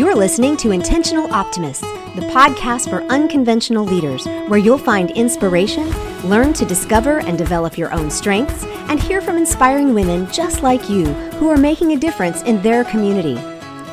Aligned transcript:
You're 0.00 0.16
listening 0.16 0.56
to 0.56 0.70
Intentional 0.70 1.30
Optimists, 1.30 1.82
the 1.82 2.26
podcast 2.32 2.88
for 2.88 3.02
unconventional 3.12 3.84
leaders, 3.84 4.24
where 4.48 4.58
you'll 4.58 4.78
find 4.78 5.10
inspiration, 5.10 5.90
learn 6.26 6.54
to 6.54 6.64
discover 6.64 7.18
and 7.18 7.36
develop 7.36 7.76
your 7.76 7.92
own 7.92 8.10
strengths, 8.10 8.64
and 8.88 8.98
hear 8.98 9.20
from 9.20 9.36
inspiring 9.36 9.92
women 9.92 10.26
just 10.32 10.62
like 10.62 10.88
you 10.88 11.04
who 11.34 11.50
are 11.50 11.58
making 11.58 11.92
a 11.92 11.98
difference 11.98 12.40
in 12.44 12.62
their 12.62 12.82
community. 12.82 13.38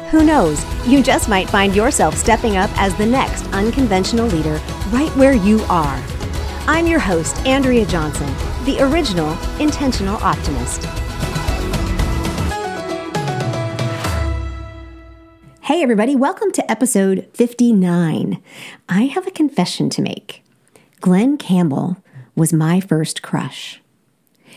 Who 0.10 0.24
knows, 0.24 0.64
you 0.88 1.04
just 1.04 1.28
might 1.28 1.50
find 1.50 1.76
yourself 1.76 2.16
stepping 2.16 2.56
up 2.56 2.70
as 2.82 2.96
the 2.96 3.06
next 3.06 3.46
unconventional 3.48 4.28
leader 4.28 4.62
right 4.92 5.12
where 5.18 5.34
you 5.34 5.60
are. 5.64 6.02
I'm 6.68 6.88
your 6.88 7.00
host, 7.00 7.36
Andrea 7.46 7.86
Johnson, 7.86 8.34
the 8.64 8.78
original 8.80 9.38
Intentional 9.60 10.24
Optimist. 10.24 10.88
Hey, 15.68 15.84
everybody, 15.84 16.16
welcome 16.16 16.50
to 16.54 16.72
episode 16.72 17.28
59. 17.34 18.42
I 18.88 19.02
have 19.02 19.28
a 19.28 19.32
confession 19.32 19.90
to 19.90 20.02
make. 20.02 20.42
Glen 21.02 21.38
Campbell 21.38 21.98
was 22.38 22.54
my 22.54 22.80
first 22.80 23.22
crush. 23.22 23.82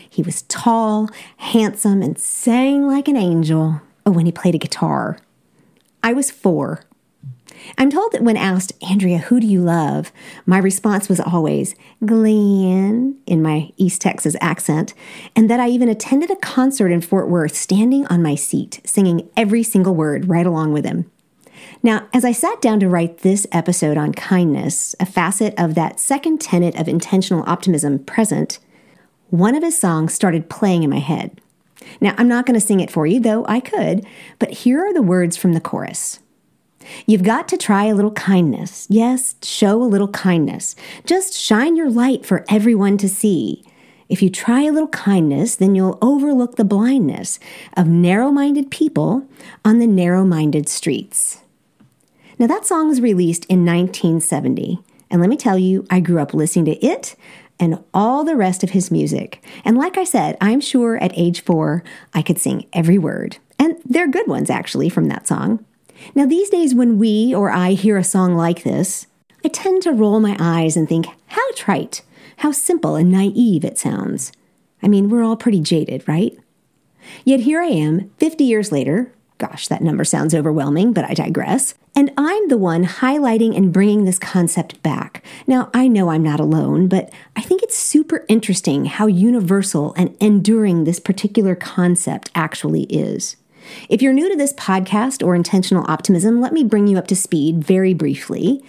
He 0.09 0.21
was 0.21 0.43
tall, 0.43 1.09
handsome, 1.35 2.01
and 2.01 2.17
sang 2.17 2.87
like 2.87 3.09
an 3.09 3.17
angel 3.17 3.81
oh, 4.05 4.11
when 4.11 4.25
he 4.25 4.31
played 4.31 4.55
a 4.55 4.57
guitar. 4.57 5.17
I 6.01 6.13
was 6.13 6.31
four. 6.31 6.85
I'm 7.77 7.89
told 7.89 8.11
that 8.11 8.23
when 8.23 8.37
asked, 8.37 8.73
Andrea, 8.89 9.19
who 9.19 9.39
do 9.39 9.47
you 9.47 9.61
love? 9.61 10.11
My 10.45 10.57
response 10.57 11.09
was 11.09 11.19
always, 11.19 11.75
Glen, 12.05 13.17
in 13.25 13.41
my 13.41 13.71
East 13.77 14.01
Texas 14.01 14.35
accent, 14.41 14.93
and 15.35 15.49
that 15.49 15.59
I 15.59 15.69
even 15.69 15.89
attended 15.89 16.31
a 16.31 16.35
concert 16.35 16.91
in 16.91 17.01
Fort 17.01 17.29
Worth 17.29 17.55
standing 17.55 18.05
on 18.07 18.21
my 18.21 18.35
seat, 18.35 18.81
singing 18.85 19.29
every 19.35 19.63
single 19.63 19.95
word 19.95 20.27
right 20.27 20.45
along 20.45 20.73
with 20.73 20.85
him. 20.85 21.09
Now, 21.83 22.07
as 22.13 22.25
I 22.25 22.31
sat 22.31 22.61
down 22.61 22.79
to 22.81 22.89
write 22.89 23.19
this 23.19 23.47
episode 23.51 23.97
on 23.97 24.13
kindness, 24.13 24.95
a 24.99 25.05
facet 25.05 25.53
of 25.57 25.75
that 25.75 25.99
second 25.99 26.39
tenet 26.39 26.79
of 26.79 26.87
intentional 26.87 27.43
optimism 27.47 27.99
present, 27.99 28.59
one 29.29 29.55
of 29.55 29.63
his 29.63 29.79
songs 29.79 30.13
started 30.13 30.49
playing 30.49 30.83
in 30.83 30.89
my 30.89 30.99
head. 30.99 31.39
Now, 31.99 32.13
I'm 32.17 32.27
not 32.27 32.45
going 32.45 32.59
to 32.59 32.65
sing 32.65 32.79
it 32.79 32.91
for 32.91 33.07
you, 33.07 33.19
though 33.19 33.45
I 33.47 33.59
could, 33.59 34.05
but 34.39 34.51
here 34.51 34.85
are 34.85 34.93
the 34.93 35.01
words 35.01 35.37
from 35.37 35.53
the 35.53 35.61
chorus. 35.61 36.19
You've 37.05 37.23
got 37.23 37.47
to 37.49 37.57
try 37.57 37.85
a 37.85 37.95
little 37.95 38.11
kindness. 38.11 38.87
Yes, 38.89 39.35
show 39.43 39.81
a 39.81 39.85
little 39.85 40.07
kindness. 40.09 40.75
Just 41.05 41.33
shine 41.33 41.75
your 41.75 41.89
light 41.89 42.25
for 42.25 42.45
everyone 42.49 42.97
to 42.97 43.09
see. 43.09 43.63
If 44.09 44.21
you 44.21 44.29
try 44.29 44.63
a 44.63 44.73
little 44.73 44.89
kindness, 44.89 45.55
then 45.55 45.73
you'll 45.73 45.97
overlook 46.01 46.57
the 46.57 46.65
blindness 46.65 47.39
of 47.77 47.87
narrow 47.87 48.29
minded 48.29 48.69
people 48.69 49.25
on 49.63 49.79
the 49.79 49.87
narrow 49.87 50.25
minded 50.25 50.67
streets. 50.67 51.41
Now, 52.37 52.47
that 52.47 52.65
song 52.65 52.89
was 52.89 52.99
released 52.99 53.45
in 53.45 53.65
1970. 53.65 54.79
And 55.09 55.21
let 55.21 55.29
me 55.29 55.37
tell 55.37 55.57
you, 55.57 55.85
I 55.89 55.99
grew 55.99 56.19
up 56.19 56.33
listening 56.33 56.65
to 56.65 56.85
it 56.85 57.15
and 57.59 57.83
all 57.93 58.23
the 58.23 58.35
rest 58.35 58.63
of 58.63 58.71
his 58.71 58.89
music. 58.89 59.43
And 59.63 59.77
like 59.77 59.97
I 59.97 60.03
said, 60.03 60.37
I'm 60.41 60.59
sure 60.59 60.97
at 60.97 61.11
age 61.15 61.41
four, 61.41 61.83
I 62.13 62.21
could 62.21 62.39
sing 62.39 62.65
every 62.73 62.97
word. 62.97 63.37
And 63.59 63.77
they're 63.85 64.09
good 64.09 64.27
ones, 64.27 64.49
actually, 64.49 64.89
from 64.89 65.07
that 65.09 65.27
song. 65.27 65.63
Now, 66.15 66.25
these 66.25 66.49
days, 66.49 66.73
when 66.73 66.97
we 66.97 67.33
or 67.33 67.51
I 67.51 67.71
hear 67.71 67.97
a 67.97 68.03
song 68.03 68.35
like 68.35 68.63
this, 68.63 69.07
I 69.43 69.47
tend 69.47 69.81
to 69.83 69.91
roll 69.91 70.19
my 70.19 70.35
eyes 70.39 70.77
and 70.77 70.87
think, 70.87 71.07
how 71.27 71.51
trite, 71.55 72.01
how 72.37 72.51
simple 72.51 72.95
and 72.95 73.11
naive 73.11 73.65
it 73.65 73.77
sounds. 73.77 74.31
I 74.83 74.87
mean, 74.87 75.09
we're 75.09 75.23
all 75.23 75.35
pretty 75.35 75.59
jaded, 75.59 76.07
right? 76.07 76.37
Yet 77.23 77.41
here 77.41 77.61
I 77.61 77.67
am, 77.67 78.11
50 78.17 78.43
years 78.43 78.71
later. 78.71 79.11
Gosh, 79.37 79.67
that 79.69 79.81
number 79.81 80.03
sounds 80.03 80.35
overwhelming, 80.35 80.93
but 80.93 81.05
I 81.05 81.15
digress. 81.15 81.73
And 81.95 82.11
I'm 82.15 82.47
the 82.47 82.57
one 82.57 82.85
highlighting 82.85 83.57
and 83.57 83.73
bringing 83.73 84.05
this 84.05 84.19
concept 84.19 84.81
back. 84.83 85.23
Now, 85.47 85.69
I 85.73 85.87
know 85.87 86.09
I'm 86.09 86.23
not 86.23 86.39
alone, 86.39 86.87
but 86.87 87.11
I 87.35 87.41
think 87.41 87.63
it's 87.63 87.77
super 87.77 88.23
interesting 88.29 88.85
how 88.85 89.07
universal 89.07 89.93
and 89.97 90.15
enduring 90.19 90.83
this 90.83 90.99
particular 90.99 91.55
concept 91.55 92.29
actually 92.35 92.83
is. 92.83 93.35
If 93.89 94.01
you're 94.01 94.13
new 94.13 94.29
to 94.29 94.35
this 94.35 94.53
podcast 94.53 95.25
or 95.25 95.35
intentional 95.35 95.85
optimism, 95.87 96.41
let 96.41 96.53
me 96.53 96.63
bring 96.63 96.87
you 96.87 96.97
up 96.97 97.07
to 97.07 97.15
speed 97.15 97.63
very 97.63 97.93
briefly. 97.93 98.63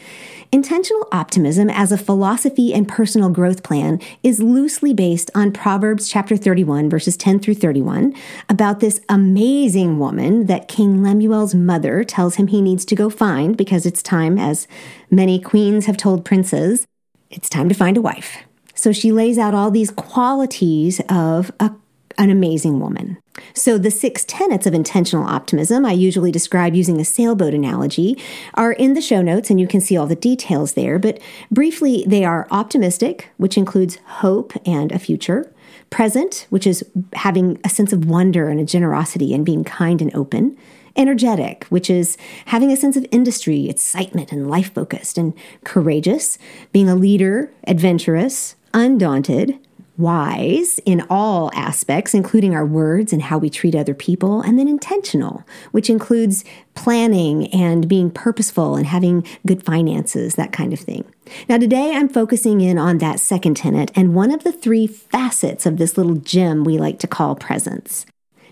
Intentional 0.54 1.08
optimism 1.12 1.70
as 1.70 1.92
a 1.92 1.96
philosophy 1.96 2.74
and 2.74 2.86
personal 2.86 3.30
growth 3.30 3.62
plan 3.62 3.98
is 4.22 4.42
loosely 4.42 4.92
based 4.92 5.30
on 5.34 5.50
Proverbs 5.50 6.10
chapter 6.10 6.36
31 6.36 6.90
verses 6.90 7.16
10 7.16 7.38
through 7.38 7.54
31 7.54 8.14
about 8.50 8.80
this 8.80 9.00
amazing 9.08 9.98
woman 9.98 10.44
that 10.46 10.68
King 10.68 11.02
Lemuel's 11.02 11.54
mother 11.54 12.04
tells 12.04 12.34
him 12.34 12.48
he 12.48 12.60
needs 12.60 12.84
to 12.84 12.94
go 12.94 13.08
find 13.08 13.56
because 13.56 13.86
it's 13.86 14.02
time 14.02 14.38
as 14.38 14.69
many 15.10 15.40
queens 15.40 15.86
have 15.86 15.96
told 15.96 16.22
princes, 16.22 16.86
it's 17.30 17.48
time 17.48 17.70
to 17.70 17.74
find 17.74 17.96
a 17.96 18.02
wife. 18.02 18.36
So 18.74 18.92
she 18.92 19.10
lays 19.10 19.38
out 19.38 19.54
all 19.54 19.70
these 19.70 19.90
qualities 19.90 21.00
of 21.08 21.50
a 21.60 21.72
an 22.19 22.28
amazing 22.28 22.78
woman. 22.78 23.22
So, 23.54 23.78
the 23.78 23.91
six 23.91 24.25
tenets 24.25 24.66
of 24.66 24.75
intentional 24.75 25.25
optimism, 25.25 25.87
I 25.87 25.93
usually 25.93 26.31
describe 26.31 26.75
using 26.75 27.00
a 27.00 27.04
sailboat 27.04 27.54
analogy, 27.54 28.19
are 28.54 28.72
in 28.72 28.93
the 28.94 29.00
show 29.00 29.22
notes 29.22 29.48
and 29.48 29.59
you 29.59 29.66
can 29.66 29.81
see 29.81 29.97
all 29.97 30.06
the 30.06 30.15
details 30.15 30.75
there. 30.75 30.98
But 30.98 31.20
briefly, 31.50 32.04
they 32.06 32.25
are 32.25 32.47
optimistic, 32.50 33.31
which 33.38 33.56
includes 33.56 33.97
hope 34.04 34.53
and 34.66 34.93
a 34.93 34.98
future, 34.98 35.53
present, 35.88 36.47
which 36.50 36.66
is 36.66 36.84
having 37.15 37.59
a 37.65 37.69
sense 37.69 37.93
of 37.93 38.06
wonder 38.06 38.48
and 38.48 38.60
a 38.60 38.65
generosity 38.65 39.32
and 39.32 39.47
being 39.47 39.64
kind 39.64 40.03
and 40.03 40.14
open, 40.14 40.56
energetic, 40.97 41.64
which 41.64 41.88
is 41.88 42.19
having 42.47 42.70
a 42.70 42.76
sense 42.76 42.97
of 42.97 43.06
industry, 43.10 43.69
excitement, 43.69 44.31
and 44.31 44.50
life 44.50 44.75
focused, 44.75 45.16
and 45.16 45.32
courageous, 45.64 46.37
being 46.72 46.88
a 46.88 46.94
leader, 46.94 47.50
adventurous, 47.66 48.56
undaunted 48.75 49.59
wise 49.98 50.78
in 50.86 51.04
all 51.10 51.50
aspects, 51.54 52.14
including 52.14 52.54
our 52.54 52.64
words 52.64 53.12
and 53.12 53.22
how 53.22 53.38
we 53.38 53.50
treat 53.50 53.75
other 53.75 53.94
people, 53.94 54.41
and 54.41 54.58
then 54.58 54.69
intentional, 54.69 55.44
which 55.70 55.91
includes 55.91 56.44
planning 56.75 57.53
and 57.53 57.88
being 57.88 58.10
purposeful 58.10 58.76
and 58.76 58.86
having 58.86 59.26
good 59.47 59.64
finances, 59.64 60.34
that 60.34 60.52
kind 60.52 60.72
of 60.72 60.81
thing. 60.81 61.04
Now, 61.48 61.58
today 61.58 61.92
I'm 61.94 62.08
focusing 62.08 62.60
in 62.60 62.78
on 62.78 62.98
that 62.98 63.20
second 63.20 63.56
tenet 63.56 63.91
and 63.94 64.14
one 64.14 64.31
of 64.31 64.44
the 64.44 64.52
three 64.52 64.86
facets 64.86 65.66
of 65.66 65.76
this 65.76 65.97
little 65.97 66.16
gem 66.16 66.64
we 66.64 66.78
like 66.78 66.98
to 67.00 67.06
call 67.06 67.34
presence. 67.34 68.06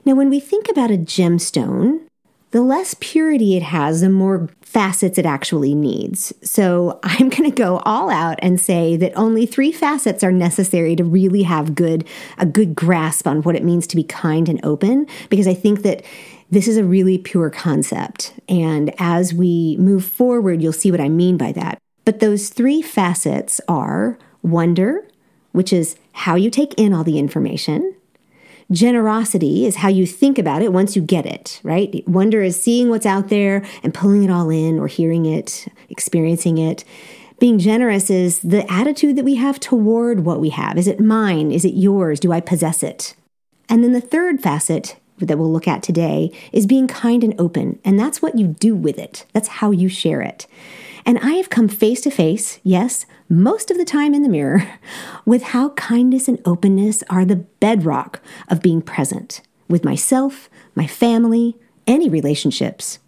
Now, 0.04 0.14
when 0.14 0.30
we 0.30 0.40
think 0.40 0.68
about 0.68 0.90
a 0.90 0.96
gemstone, 0.96 2.00
the 2.50 2.62
less 2.62 2.94
purity 2.98 3.56
it 3.56 3.62
has, 3.62 4.00
the 4.00 4.10
more 4.10 4.48
facets 4.60 5.18
it 5.18 5.26
actually 5.26 5.74
needs. 5.74 6.32
So 6.42 6.98
I'm 7.02 7.28
going 7.28 7.50
to 7.50 7.56
go 7.56 7.78
all 7.78 8.10
out 8.10 8.38
and 8.40 8.60
say 8.60 8.96
that 8.96 9.12
only 9.16 9.46
three 9.46 9.72
facets 9.72 10.22
are 10.22 10.32
necessary 10.32 10.96
to 10.96 11.04
really 11.04 11.42
have 11.42 11.74
good 11.74 12.06
a 12.38 12.46
good 12.46 12.74
grasp 12.74 13.26
on 13.26 13.42
what 13.42 13.56
it 13.56 13.64
means 13.64 13.86
to 13.88 13.96
be 13.96 14.04
kind 14.04 14.48
and 14.48 14.64
open 14.64 15.06
because 15.28 15.46
I 15.46 15.54
think 15.54 15.82
that 15.82 16.04
this 16.50 16.66
is 16.66 16.76
a 16.76 16.84
really 16.84 17.16
pure 17.16 17.50
concept. 17.50 18.32
And 18.48 18.92
as 18.98 19.32
we 19.32 19.76
move 19.78 20.04
forward, 20.04 20.60
you'll 20.60 20.72
see 20.72 20.90
what 20.90 21.00
I 21.00 21.08
mean 21.08 21.36
by 21.36 21.52
that. 21.52 21.78
But 22.04 22.18
those 22.18 22.48
three 22.48 22.82
facets 22.82 23.60
are 23.68 24.18
wonder, 24.42 25.06
which 25.52 25.72
is 25.72 25.96
how 26.12 26.34
you 26.34 26.50
take 26.50 26.74
in 26.74 26.92
all 26.92 27.04
the 27.04 27.18
information. 27.18 27.94
Generosity 28.72 29.66
is 29.66 29.76
how 29.76 29.88
you 29.88 30.06
think 30.06 30.38
about 30.38 30.62
it 30.62 30.72
once 30.72 30.94
you 30.94 31.02
get 31.02 31.26
it, 31.26 31.60
right? 31.64 32.06
Wonder 32.06 32.40
is 32.42 32.60
seeing 32.60 32.88
what's 32.88 33.06
out 33.06 33.28
there 33.28 33.64
and 33.82 33.92
pulling 33.92 34.22
it 34.22 34.30
all 34.30 34.48
in 34.48 34.78
or 34.78 34.86
hearing 34.86 35.26
it, 35.26 35.66
experiencing 35.88 36.58
it. 36.58 36.84
Being 37.40 37.58
generous 37.58 38.10
is 38.10 38.40
the 38.40 38.70
attitude 38.70 39.16
that 39.16 39.24
we 39.24 39.36
have 39.36 39.58
toward 39.58 40.20
what 40.20 40.40
we 40.40 40.50
have. 40.50 40.78
Is 40.78 40.86
it 40.86 41.00
mine? 41.00 41.50
Is 41.50 41.64
it 41.64 41.74
yours? 41.74 42.20
Do 42.20 42.32
I 42.32 42.40
possess 42.40 42.82
it? 42.82 43.14
And 43.68 43.82
then 43.82 43.92
the 43.92 44.00
third 44.00 44.40
facet 44.40 44.96
that 45.18 45.38
we'll 45.38 45.52
look 45.52 45.66
at 45.68 45.82
today 45.82 46.30
is 46.52 46.66
being 46.66 46.86
kind 46.86 47.24
and 47.24 47.38
open. 47.40 47.78
And 47.84 47.98
that's 47.98 48.22
what 48.22 48.38
you 48.38 48.46
do 48.46 48.74
with 48.74 48.98
it, 48.98 49.26
that's 49.32 49.48
how 49.48 49.70
you 49.70 49.88
share 49.88 50.20
it. 50.20 50.46
And 51.04 51.18
I 51.18 51.32
have 51.32 51.50
come 51.50 51.68
face 51.68 52.00
to 52.02 52.10
face, 52.10 52.60
yes, 52.62 53.06
most 53.28 53.70
of 53.70 53.78
the 53.78 53.84
time 53.84 54.14
in 54.14 54.22
the 54.22 54.28
mirror, 54.28 54.66
with 55.24 55.42
how 55.42 55.70
kindness 55.70 56.28
and 56.28 56.40
openness 56.44 57.02
are 57.10 57.24
the 57.24 57.36
bedrock 57.36 58.20
of 58.48 58.62
being 58.62 58.82
present 58.82 59.40
with 59.68 59.84
myself, 59.84 60.50
my 60.74 60.86
family, 60.86 61.56
any 61.86 62.08
relationships. 62.08 62.98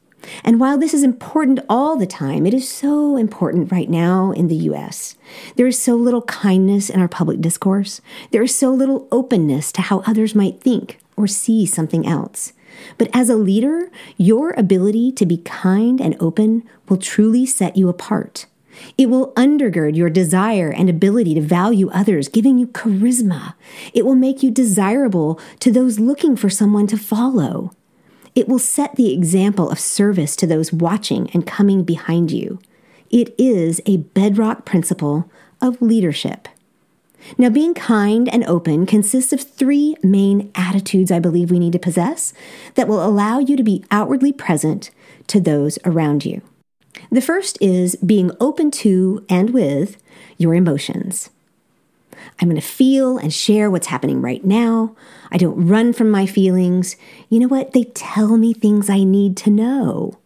And 0.45 0.61
while 0.61 0.79
this 0.79 0.95
is 0.95 1.03
important 1.03 1.61
all 1.69 1.97
the 1.97 2.07
time, 2.07 2.47
it 2.47 2.55
is 2.55 2.69
so 2.69 3.17
important 3.17 3.73
right 3.73 3.91
now 3.91 4.31
in 4.31 4.49
the 4.49 4.57
US. 4.57 5.17
There 5.57 5.67
is 5.67 5.81
so 5.81 5.97
little 5.97 6.23
kindness 6.23 6.89
in 6.89 7.01
our 7.01 7.09
public 7.09 7.41
discourse. 7.41 8.01
There 8.31 8.43
is 8.43 8.55
so 8.55 8.71
little 8.71 9.09
openness 9.11 9.73
to 9.73 9.83
how 9.83 10.01
others 10.01 10.35
might 10.35 10.61
think 10.61 10.99
or 11.17 11.27
see 11.27 11.67
something 11.67 12.07
else. 12.07 12.53
But 12.99 13.11
as 13.13 13.29
a 13.29 13.37
leader, 13.37 13.91
your 14.17 14.51
ability 14.57 15.13
to 15.13 15.27
be 15.27 15.39
kind 15.39 16.01
and 16.01 16.17
open 16.21 16.65
will 16.89 16.97
truly 16.97 17.47
set 17.47 17.77
you 17.77 17.89
apart. 17.89 18.47
It 18.97 19.11
will 19.11 19.33
undergird 19.35 19.97
your 19.97 20.11
desire 20.11 20.71
and 20.71 20.89
ability 20.89 21.35
to 21.35 21.41
value 21.41 21.91
others, 21.91 22.29
giving 22.29 22.59
you 22.59 22.67
charisma. 22.69 23.55
It 23.93 24.05
will 24.05 24.15
make 24.15 24.43
you 24.43 24.51
desirable 24.51 25.39
to 25.61 25.71
those 25.71 25.99
looking 25.99 26.37
for 26.37 26.49
someone 26.49 26.87
to 26.89 26.97
follow. 26.97 27.73
It 28.35 28.49
will 28.49 28.59
set 28.59 28.97
the 28.97 29.13
example 29.13 29.71
of 29.71 29.79
service 29.79 30.35
to 30.37 30.47
those 30.47 30.73
watching 30.73 31.31
and 31.35 31.47
coming 31.47 31.85
behind 31.85 32.31
you. 32.31 32.61
It 33.11 33.35
is 33.37 33.81
a 33.85 33.99
bedrock 33.99 34.65
principle 34.65 35.31
of 35.61 35.83
leadership. 35.83 36.49
Now, 37.39 37.49
being 37.49 37.75
kind 37.75 38.29
and 38.29 38.45
open 38.45 38.87
consists 38.87 39.33
of 39.33 39.41
three 39.41 39.97
main 40.03 40.51
attitudes 40.55 41.11
I 41.11 41.19
believe 41.19 41.51
we 41.51 41.59
need 41.59 41.73
to 41.73 41.79
possess 41.79 42.33
that 42.75 42.89
will 42.89 43.05
allow 43.05 43.39
you 43.39 43.57
to 43.57 43.63
be 43.63 43.85
outwardly 43.91 44.33
present 44.33 44.91
to 45.29 45.41
those 45.41 45.79
around 45.85 46.25
you. 46.25 46.43
The 47.11 47.21
first 47.21 47.59
is 47.61 47.97
being 47.97 48.31
open 48.41 48.71
to 48.73 49.25
and 49.29 49.51
with 49.51 50.03
your 50.37 50.55
emotions. 50.55 51.31
I'm 52.41 52.49
going 52.49 52.61
to 52.61 52.67
feel 52.67 53.19
and 53.19 53.33
share 53.33 53.71
what's 53.71 53.87
happening 53.89 54.21
right 54.21 54.45
now. 54.45 54.95
I 55.31 55.39
don't 55.39 55.67
run 55.67 55.93
from 55.93 56.11
my 56.11 56.27
feelings. 56.27 56.97
You 57.29 57.41
know 57.41 57.49
what? 57.49 57.73
They 57.73 57.85
tell 57.85 58.37
me 58.37 58.53
things 58.53 58.91
I 58.91 59.05
need 59.05 59.37
to 59.39 59.51
know. 59.51 60.19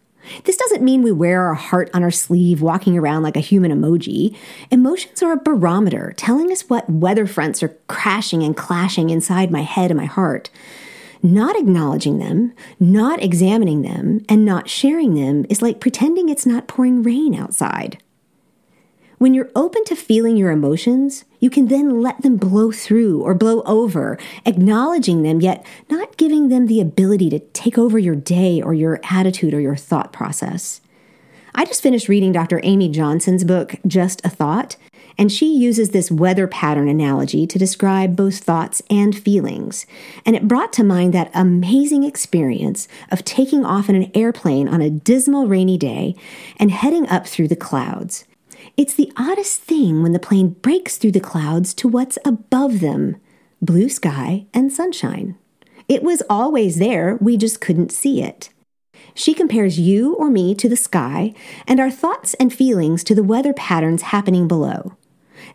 This 0.43 0.57
doesn't 0.57 0.83
mean 0.83 1.01
we 1.01 1.11
wear 1.11 1.43
our 1.43 1.53
heart 1.53 1.89
on 1.93 2.03
our 2.03 2.11
sleeve, 2.11 2.61
walking 2.61 2.97
around 2.97 3.23
like 3.23 3.35
a 3.35 3.41
human 3.41 3.71
emoji. 3.71 4.35
Emotions 4.71 5.21
are 5.23 5.33
a 5.33 5.41
barometer 5.41 6.13
telling 6.17 6.51
us 6.51 6.69
what 6.69 6.89
weather 6.89 7.25
fronts 7.27 7.63
are 7.63 7.77
crashing 7.87 8.43
and 8.43 8.55
clashing 8.55 9.09
inside 9.09 9.51
my 9.51 9.61
head 9.61 9.91
and 9.91 9.99
my 9.99 10.05
heart. 10.05 10.49
Not 11.23 11.57
acknowledging 11.57 12.19
them, 12.19 12.53
not 12.79 13.23
examining 13.23 13.81
them, 13.81 14.23
and 14.29 14.45
not 14.45 14.69
sharing 14.69 15.15
them 15.15 15.45
is 15.49 15.61
like 15.61 15.79
pretending 15.79 16.29
it's 16.29 16.45
not 16.45 16.67
pouring 16.67 17.01
rain 17.01 17.33
outside. 17.33 17.97
When 19.17 19.33
you're 19.33 19.49
open 19.55 19.83
to 19.85 19.95
feeling 19.95 20.37
your 20.37 20.51
emotions, 20.51 21.25
you 21.39 21.49
can 21.49 21.69
then 21.69 22.01
let 22.01 22.21
them 22.21 22.37
blow 22.37 22.71
through 22.71 23.23
or 23.23 23.33
blow 23.33 23.61
over, 23.63 24.19
acknowledging 24.45 25.23
them, 25.23 25.41
yet 25.41 25.65
not 25.89 26.17
giving 26.17 26.49
them 26.49 26.67
the 26.67 26.79
ability 26.79 27.31
to 27.31 27.39
take 27.39 27.79
over 27.79 27.97
your 27.97 28.15
day 28.15 28.61
or 28.61 28.75
your 28.75 28.99
attitude 29.09 29.55
or 29.55 29.59
your 29.59 29.75
thought 29.75 30.13
process. 30.13 30.81
I 31.55 31.65
just 31.65 31.81
finished 31.81 32.07
reading 32.07 32.31
Dr. 32.31 32.61
Amy 32.61 32.89
Johnson's 32.89 33.43
book, 33.43 33.77
Just 33.87 34.23
a 34.23 34.29
Thought, 34.29 34.75
and 35.17 35.31
she 35.31 35.51
uses 35.51 35.89
this 35.89 36.11
weather 36.11 36.45
pattern 36.45 36.87
analogy 36.87 37.47
to 37.47 37.57
describe 37.57 38.15
both 38.15 38.37
thoughts 38.37 38.83
and 38.87 39.17
feelings. 39.17 39.87
And 40.27 40.35
it 40.35 40.47
brought 40.47 40.71
to 40.73 40.83
mind 40.83 41.15
that 41.15 41.31
amazing 41.33 42.03
experience 42.03 42.87
of 43.09 43.25
taking 43.25 43.65
off 43.65 43.89
in 43.89 43.95
an 43.95 44.11
airplane 44.13 44.67
on 44.67 44.79
a 44.79 44.91
dismal 44.91 45.47
rainy 45.47 45.79
day 45.79 46.15
and 46.57 46.69
heading 46.69 47.09
up 47.09 47.25
through 47.25 47.47
the 47.47 47.55
clouds. 47.55 48.26
It's 48.77 48.93
the 48.93 49.11
oddest 49.17 49.61
thing 49.63 50.03
when 50.03 50.11
the 50.11 50.19
plane 50.19 50.49
breaks 50.49 50.97
through 50.97 51.13
the 51.13 51.19
clouds 51.19 51.73
to 51.73 51.87
what's 51.87 52.19
above 52.23 52.79
them 52.79 53.17
blue 53.59 53.89
sky 53.89 54.45
and 54.53 54.71
sunshine. 54.71 55.35
It 55.89 56.03
was 56.03 56.21
always 56.29 56.77
there, 56.77 57.17
we 57.19 57.37
just 57.37 57.59
couldn't 57.59 57.91
see 57.91 58.21
it. 58.21 58.51
She 59.15 59.33
compares 59.33 59.79
you 59.79 60.13
or 60.13 60.29
me 60.29 60.53
to 60.53 60.69
the 60.69 60.75
sky 60.75 61.33
and 61.65 61.79
our 61.79 61.89
thoughts 61.89 62.35
and 62.35 62.53
feelings 62.53 63.03
to 63.05 63.15
the 63.15 63.23
weather 63.23 63.51
patterns 63.51 64.03
happening 64.03 64.47
below. 64.47 64.95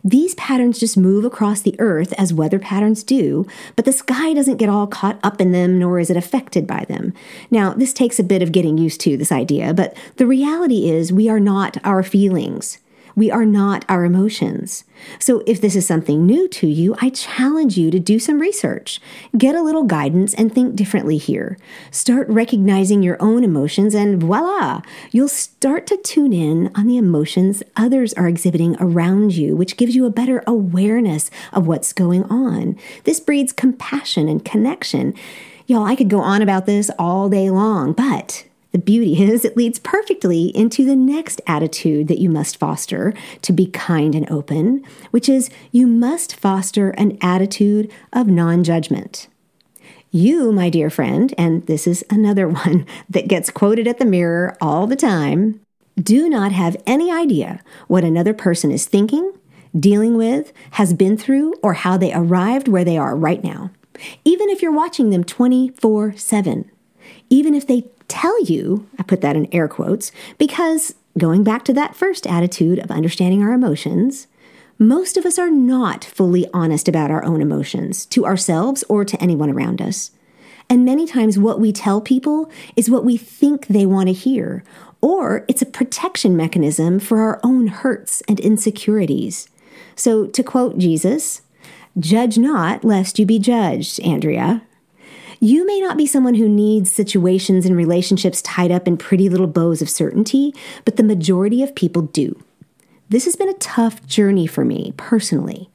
These 0.03 0.35
patterns 0.35 0.77
just 0.77 0.97
move 0.97 1.23
across 1.23 1.61
the 1.61 1.79
earth 1.79 2.11
as 2.17 2.33
weather 2.33 2.59
patterns 2.59 3.05
do, 3.05 3.47
but 3.77 3.85
the 3.85 3.93
sky 3.93 4.33
doesn't 4.33 4.57
get 4.57 4.67
all 4.67 4.85
caught 4.85 5.17
up 5.23 5.39
in 5.39 5.53
them 5.53 5.79
nor 5.79 5.97
is 5.97 6.09
it 6.09 6.17
affected 6.17 6.67
by 6.67 6.83
them. 6.89 7.13
Now, 7.49 7.73
this 7.73 7.93
takes 7.93 8.19
a 8.19 8.23
bit 8.23 8.41
of 8.41 8.51
getting 8.51 8.77
used 8.77 8.99
to, 9.01 9.15
this 9.15 9.31
idea, 9.31 9.73
but 9.73 9.95
the 10.17 10.27
reality 10.27 10.89
is 10.89 11.13
we 11.13 11.29
are 11.29 11.39
not 11.39 11.77
our 11.85 12.03
feelings. 12.03 12.79
We 13.15 13.29
are 13.29 13.45
not 13.45 13.85
our 13.87 14.05
emotions. 14.05 14.83
So, 15.19 15.43
if 15.45 15.59
this 15.59 15.75
is 15.75 15.85
something 15.85 16.25
new 16.25 16.47
to 16.49 16.67
you, 16.67 16.95
I 17.01 17.09
challenge 17.09 17.77
you 17.77 17.91
to 17.91 17.99
do 17.99 18.19
some 18.19 18.39
research, 18.39 18.99
get 19.37 19.55
a 19.55 19.61
little 19.61 19.83
guidance, 19.83 20.33
and 20.33 20.53
think 20.53 20.75
differently 20.75 21.17
here. 21.17 21.57
Start 21.91 22.27
recognizing 22.29 23.03
your 23.03 23.17
own 23.19 23.43
emotions, 23.43 23.93
and 23.93 24.21
voila, 24.21 24.81
you'll 25.11 25.27
start 25.27 25.85
to 25.87 25.97
tune 25.97 26.33
in 26.33 26.71
on 26.75 26.87
the 26.87 26.97
emotions 26.97 27.63
others 27.75 28.13
are 28.13 28.27
exhibiting 28.27 28.75
around 28.79 29.35
you, 29.35 29.55
which 29.55 29.77
gives 29.77 29.95
you 29.95 30.05
a 30.05 30.11
better 30.11 30.43
awareness 30.47 31.29
of 31.51 31.67
what's 31.67 31.93
going 31.93 32.23
on. 32.25 32.77
This 33.03 33.19
breeds 33.19 33.51
compassion 33.51 34.27
and 34.27 34.43
connection. 34.43 35.13
Y'all, 35.67 35.85
I 35.85 35.95
could 35.95 36.09
go 36.09 36.19
on 36.19 36.41
about 36.41 36.65
this 36.65 36.89
all 36.97 37.29
day 37.29 37.49
long, 37.49 37.93
but 37.93 38.45
the 38.73 38.79
beauty 38.79 39.21
is, 39.23 39.45
it 39.45 39.55
leads 39.55 39.77
perfectly 39.77 40.45
into 40.57 40.83
the 40.83 40.95
next 40.95 41.39
attitude 41.45 42.07
that 42.07 42.17
you 42.17 42.27
must 42.27 42.57
foster 42.57 43.13
to 43.43 43.53
be 43.53 43.67
kind 43.67 44.15
and 44.15 44.29
open, 44.31 44.83
which 45.11 45.29
is 45.29 45.51
you 45.71 45.85
must 45.85 46.35
foster 46.35 46.89
an 46.89 47.19
attitude 47.21 47.91
of 48.11 48.27
non 48.27 48.63
judgment. 48.63 49.27
You, 50.09 50.51
my 50.51 50.71
dear 50.71 50.89
friend, 50.89 51.35
and 51.37 51.67
this 51.67 51.85
is 51.85 52.03
another 52.09 52.49
one 52.49 52.87
that 53.07 53.27
gets 53.27 53.51
quoted 53.51 53.87
at 53.87 53.99
the 53.99 54.05
mirror 54.05 54.57
all 54.59 54.87
the 54.87 54.95
time, 54.95 55.61
do 55.95 56.27
not 56.27 56.51
have 56.51 56.75
any 56.87 57.11
idea 57.11 57.61
what 57.87 58.03
another 58.03 58.33
person 58.33 58.71
is 58.71 58.87
thinking, 58.87 59.33
dealing 59.79 60.17
with, 60.17 60.51
has 60.71 60.95
been 60.95 61.15
through, 61.15 61.53
or 61.61 61.73
how 61.73 61.95
they 61.95 62.11
arrived 62.11 62.67
where 62.67 62.83
they 62.83 62.97
are 62.97 63.15
right 63.15 63.43
now. 63.43 63.69
Even 64.25 64.49
if 64.49 64.63
you're 64.63 64.71
watching 64.71 65.11
them 65.11 65.23
24 65.23 66.17
7 66.17 66.71
even 67.29 67.55
if 67.55 67.65
they 67.65 67.85
tell 68.13 68.43
you, 68.43 68.87
I 68.99 69.03
put 69.03 69.21
that 69.21 69.35
in 69.35 69.51
air 69.51 69.67
quotes, 69.67 70.11
because 70.37 70.93
going 71.17 71.43
back 71.43 71.65
to 71.65 71.73
that 71.73 71.95
first 71.95 72.27
attitude 72.27 72.77
of 72.77 72.91
understanding 72.91 73.41
our 73.41 73.53
emotions, 73.53 74.27
most 74.77 75.17
of 75.17 75.25
us 75.25 75.39
are 75.39 75.49
not 75.49 76.03
fully 76.03 76.47
honest 76.53 76.87
about 76.87 77.09
our 77.09 77.23
own 77.23 77.41
emotions 77.41 78.05
to 78.07 78.25
ourselves 78.25 78.83
or 78.87 79.03
to 79.03 79.21
anyone 79.21 79.49
around 79.49 79.81
us. 79.81 80.11
And 80.69 80.85
many 80.85 81.07
times, 81.07 81.39
what 81.39 81.59
we 81.59 81.71
tell 81.71 82.01
people 82.01 82.51
is 82.75 82.89
what 82.89 83.03
we 83.03 83.17
think 83.17 83.67
they 83.67 83.85
want 83.85 84.07
to 84.07 84.13
hear, 84.13 84.63
or 85.01 85.43
it's 85.47 85.61
a 85.61 85.67
protection 85.67 86.37
mechanism 86.37 86.99
for 86.99 87.19
our 87.19 87.39
own 87.43 87.67
hurts 87.67 88.21
and 88.27 88.39
insecurities. 88.39 89.49
So, 89.95 90.27
to 90.27 90.43
quote 90.43 90.77
Jesus, 90.77 91.41
judge 91.99 92.37
not 92.37 92.85
lest 92.85 93.19
you 93.19 93.25
be 93.25 93.39
judged, 93.39 93.99
Andrea, 94.01 94.61
you 95.39 95.65
may 95.65 95.79
not 95.79 95.97
be 95.97 96.05
someone 96.05 96.35
who 96.35 96.49
needs 96.49 96.91
situations 96.91 97.65
and 97.65 97.75
relationships 97.75 98.41
tied 98.41 98.71
up 98.71 98.87
in 98.87 98.97
pretty 98.97 99.29
little 99.29 99.47
bows 99.47 99.81
of 99.81 99.89
certainty, 99.89 100.53
but 100.85 100.97
the 100.97 101.03
majority 101.03 101.63
of 101.63 101.75
people 101.75 102.03
do. 102.03 102.41
This 103.09 103.25
has 103.25 103.35
been 103.35 103.49
a 103.49 103.53
tough 103.53 104.05
journey 104.07 104.47
for 104.47 104.65
me 104.65 104.93
personally. 104.97 105.69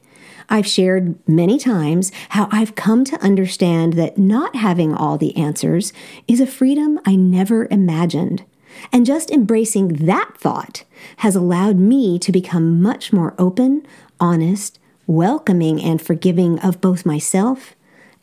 I've 0.49 0.67
shared 0.67 1.17
many 1.29 1.59
times 1.59 2.11
how 2.31 2.49
I've 2.51 2.75
come 2.75 3.05
to 3.05 3.23
understand 3.23 3.93
that 3.95 4.17
not 4.17 4.57
having 4.57 4.95
all 4.95 5.19
the 5.19 5.37
answers 5.37 5.93
is 6.27 6.41
a 6.41 6.47
freedom 6.47 6.99
I 7.05 7.17
never 7.17 7.69
imagined. 7.71 8.45
And 8.93 9.05
just 9.05 9.31
embracing 9.31 10.07
that 10.07 10.33
thought 10.39 10.85
has 11.19 11.37
allowed 11.37 11.77
me 11.77 12.19
to 12.21 12.33
become 12.33 12.81
much 12.81 13.13
more 13.13 13.35
open, 13.39 13.87
honest, 14.19 14.79
welcoming, 15.07 15.83
and 15.83 16.01
forgiving 16.01 16.59
of 16.61 16.81
both 16.81 17.05
myself 17.05 17.75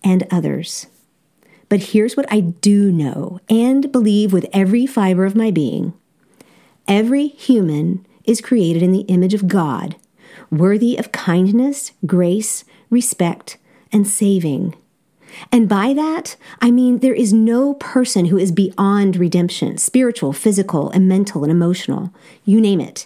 and 0.03 0.25
others. 0.31 0.87
But 1.75 1.87
here's 1.87 2.15
what 2.15 2.31
I 2.31 2.39
do 2.39 2.89
know 2.89 3.41
and 3.49 3.91
believe 3.91 4.31
with 4.31 4.47
every 4.53 4.85
fiber 4.85 5.25
of 5.25 5.35
my 5.35 5.51
being 5.51 5.91
every 6.87 7.27
human 7.27 8.05
is 8.23 8.39
created 8.39 8.81
in 8.81 8.93
the 8.93 9.01
image 9.09 9.33
of 9.33 9.49
God, 9.49 9.97
worthy 10.49 10.95
of 10.95 11.11
kindness, 11.11 11.91
grace, 12.05 12.63
respect, 12.89 13.57
and 13.91 14.07
saving. 14.07 14.73
And 15.51 15.67
by 15.67 15.93
that, 15.93 16.37
I 16.61 16.71
mean 16.71 16.99
there 16.99 17.13
is 17.13 17.33
no 17.33 17.73
person 17.73 18.27
who 18.27 18.37
is 18.37 18.53
beyond 18.53 19.17
redemption 19.17 19.77
spiritual, 19.77 20.31
physical, 20.31 20.89
and 20.91 21.09
mental 21.09 21.43
and 21.43 21.51
emotional. 21.51 22.13
You 22.45 22.61
name 22.61 22.79
it. 22.79 23.05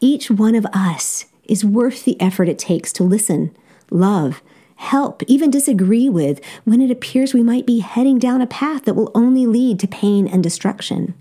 Each 0.00 0.30
one 0.30 0.54
of 0.54 0.66
us 0.74 1.24
is 1.44 1.64
worth 1.64 2.04
the 2.04 2.20
effort 2.20 2.50
it 2.50 2.58
takes 2.58 2.92
to 2.92 3.04
listen, 3.04 3.56
love, 3.90 4.42
help, 4.82 5.22
even 5.28 5.50
disagree 5.50 6.08
with 6.08 6.40
when 6.64 6.80
it 6.80 6.90
appears 6.90 7.32
we 7.32 7.42
might 7.42 7.64
be 7.64 7.78
heading 7.78 8.18
down 8.18 8.40
a 8.40 8.46
path 8.46 8.84
that 8.84 8.94
will 8.94 9.12
only 9.14 9.46
lead 9.46 9.78
to 9.78 9.86
pain 9.86 10.26
and 10.26 10.42
destruction. 10.42 11.14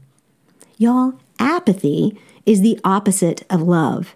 Y'all, 0.78 1.14
apathy 1.40 2.18
is 2.46 2.62
the 2.62 2.80
opposite 2.84 3.44
of 3.50 3.62
love. 3.62 4.16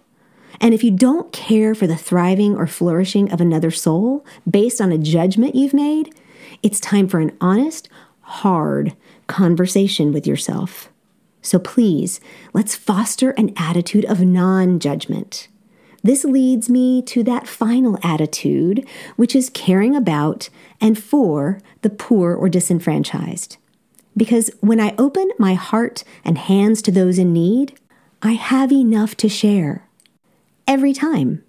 And 0.60 0.74
if 0.74 0.82
you 0.82 0.90
don't 0.90 1.32
care 1.32 1.74
for 1.74 1.86
the 1.86 1.96
thriving 1.96 2.56
or 2.56 2.66
flourishing 2.66 3.30
of 3.30 3.40
another 3.40 3.70
soul 3.70 4.26
based 4.50 4.80
on 4.80 4.90
a 4.90 4.98
judgment 4.98 5.54
you've 5.54 5.74
made, 5.74 6.14
it's 6.62 6.80
time 6.80 7.06
for 7.06 7.20
an 7.20 7.36
honest, 7.40 7.88
hard 8.22 8.96
conversation 9.28 10.12
with 10.12 10.26
yourself. 10.26 10.90
So 11.40 11.60
please, 11.60 12.20
let's 12.52 12.74
foster 12.74 13.30
an 13.32 13.52
attitude 13.56 14.04
of 14.06 14.20
non 14.20 14.80
judgment. 14.80 15.46
This 16.06 16.24
leads 16.24 16.70
me 16.70 17.02
to 17.02 17.24
that 17.24 17.48
final 17.48 17.98
attitude, 18.00 18.86
which 19.16 19.34
is 19.34 19.50
caring 19.50 19.96
about 19.96 20.48
and 20.80 20.96
for 20.96 21.58
the 21.82 21.90
poor 21.90 22.32
or 22.32 22.48
disenfranchised. 22.48 23.56
Because 24.16 24.48
when 24.60 24.78
I 24.78 24.94
open 24.98 25.32
my 25.36 25.54
heart 25.54 26.04
and 26.24 26.38
hands 26.38 26.80
to 26.82 26.92
those 26.92 27.18
in 27.18 27.32
need, 27.32 27.76
I 28.22 28.34
have 28.34 28.70
enough 28.70 29.16
to 29.16 29.28
share. 29.28 29.88
Every 30.68 30.92
time. 30.92 31.42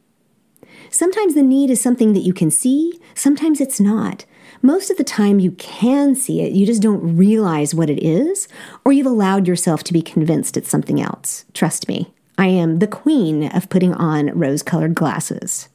Sometimes 0.90 1.36
the 1.36 1.44
need 1.44 1.70
is 1.70 1.80
something 1.80 2.14
that 2.14 2.22
you 2.22 2.34
can 2.34 2.50
see, 2.50 3.00
sometimes 3.14 3.62
it's 3.62 3.80
not. 3.80 4.26
Most 4.64 4.90
of 4.90 4.98
the 4.98 5.04
time, 5.04 5.40
you 5.40 5.52
can 5.52 6.16
see 6.16 6.42
it, 6.42 6.54
you 6.54 6.66
just 6.66 6.82
don't 6.82 7.16
realize 7.16 7.76
what 7.76 7.92
it 7.92 8.04
is, 8.04 8.48
or 8.84 8.92
you've 8.92 9.06
allowed 9.06 9.48
yourself 9.48 9.84
to 9.84 9.94
be 9.94 10.02
convinced 10.02 10.58
it's 10.58 10.70
something 10.70 11.00
else. 11.00 11.46
Trust 11.54 11.88
me, 11.88 12.12
I 12.40 12.48
am 12.48 12.80
the 12.80 12.88
queen 12.88 13.52
of 13.52 13.70
putting 13.70 13.94
on 13.96 14.28
rose 14.38 14.62
colored 14.62 14.94
glasses. 14.94 15.70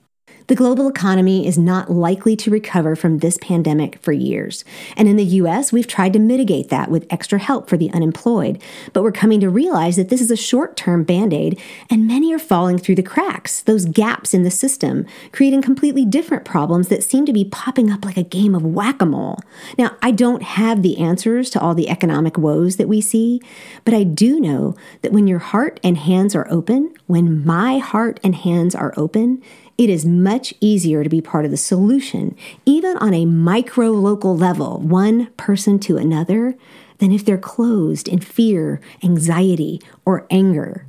The 0.49 0.55
global 0.55 0.89
economy 0.89 1.47
is 1.47 1.59
not 1.59 1.91
likely 1.91 2.37
to 2.37 2.51
recover 2.51 2.97
from 2.97 3.19
this 3.19 3.39
pandemic 3.39 3.99
for 4.01 4.13
years. 4.13 4.65
And 4.97 5.09
in 5.09 5.17
the 5.17 5.25
US, 5.25 5.73
we've 5.73 5.87
tried 5.87 6.13
to 6.15 6.19
mitigate 6.19 6.69
that 6.71 6.91
with 6.91 7.07
extra 7.11 7.39
help 7.39 7.69
for 7.69 7.77
the 7.77 7.91
unemployed. 7.93 8.61
But 8.93 9.03
we're 9.03 9.13
coming 9.13 9.41
to 9.41 9.51
realize 9.51 9.97
that 9.97 10.09
this 10.09 10.21
is 10.21 10.31
a 10.31 10.37
short 10.37 10.77
term 10.77 11.05
band 11.05 11.33
aid, 11.33 11.61
and 11.91 12.07
many 12.07 12.33
are 12.35 12.39
falling 12.39 12.79
through 12.79 12.97
the 12.97 13.03
cracks, 13.03 13.63
those 13.63 13.85
gaps 13.85 14.35
in 14.35 14.43
the 14.43 14.51
system, 14.51 15.07
creating 15.33 15.63
completely 15.63 16.05
different 16.05 16.45
problems 16.45 16.89
that 16.89 17.05
seem 17.05 17.25
to 17.27 17.33
be 17.33 17.45
popping 17.45 17.91
up 17.91 18.05
like 18.05 18.17
a 18.17 18.23
game 18.23 18.55
of 18.55 18.65
whack 18.65 19.01
a 19.01 19.07
mole. 19.07 19.39
Now, 19.79 19.97
I 20.03 20.11
don't 20.11 20.43
have 20.43 20.83
the 20.83 20.99
answers 20.99 21.51
to 21.51 21.61
all 21.61 21.75
the 21.75 21.89
economic 21.89 22.37
woes 22.37 22.77
that 22.77 22.89
we 22.89 23.01
see, 23.01 23.41
but 23.85 23.95
I 23.95 24.03
do 24.03 24.41
know 24.41 24.75
that 25.03 25.13
when 25.13 25.27
your 25.27 25.39
heart 25.39 25.79
and 25.85 25.97
hands 25.97 26.35
are 26.35 26.51
open, 26.51 26.93
when 27.07 27.45
my 27.45 27.79
heart 27.79 28.21
and 28.25 28.35
hands 28.35 28.75
are 28.75 28.95
open, 28.97 29.43
it 29.83 29.91
is 29.91 30.05
much 30.05 30.55
easier 30.61 31.03
to 31.03 31.11
be 31.11 31.21
part 31.21 31.45
of 31.45 31.51
the 31.51 31.57
solution, 31.57 32.37
even 32.65 32.97
on 32.99 33.13
a 33.13 33.27
micro 33.27 33.91
local 33.91 34.37
level, 34.37 34.79
one 34.79 35.27
person 35.37 35.79
to 35.81 35.97
another, 35.97 36.55
than 36.99 37.11
if 37.11 37.25
they're 37.25 37.37
closed 37.37 38.07
in 38.07 38.21
fear, 38.21 38.81
anxiety, 39.03 39.81
or 40.05 40.25
anger. 40.31 40.87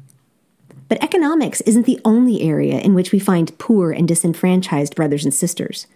But 0.90 1.04
economics 1.04 1.62
isn't 1.62 1.88
the 1.88 2.00
only 2.06 2.42
area 2.42 2.80
in 2.80 2.94
which 2.94 3.12
we 3.12 3.18
find 3.18 3.58
poor 3.58 3.92
and 3.92 4.08
disenfranchised 4.08 4.96
brothers 4.96 5.24
and 5.24 5.34
sisters. 5.34 5.88